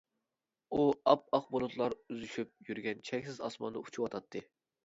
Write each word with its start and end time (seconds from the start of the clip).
ئۇ 0.77 0.85
ئاپئاق 1.11 1.45
بۇلۇتلار 1.57 1.95
ئۈزۈشۈپ 1.99 2.71
يۈرگەن 2.71 3.07
چەكسىز 3.11 3.41
ئاسماندا 3.49 3.85
ئۇچۇۋاتاتتى. 3.85 4.47